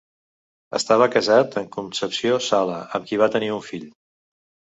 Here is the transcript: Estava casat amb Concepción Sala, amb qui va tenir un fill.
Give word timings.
Estava 0.77 1.07
casat 1.15 1.57
amb 1.61 1.69
Concepción 1.75 2.41
Sala, 2.47 2.79
amb 3.01 3.07
qui 3.13 3.21
va 3.25 3.29
tenir 3.37 3.53
un 3.61 3.63
fill. 3.69 3.87